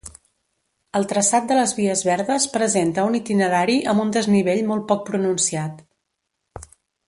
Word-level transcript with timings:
El 0.99 1.03
traçat 1.11 1.45
de 1.51 1.57
les 1.59 1.73
vies 1.81 2.01
verdes 2.07 2.47
presenta 2.55 3.05
un 3.11 3.19
itinerari 3.19 3.77
amb 3.93 4.05
un 4.07 4.15
desnivell 4.19 4.65
molt 4.73 4.89
poc 4.95 5.05
pronunciat. 5.13 5.89